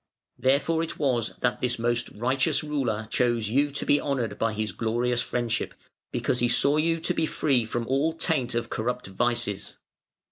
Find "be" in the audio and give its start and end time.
3.85-4.01, 7.13-7.27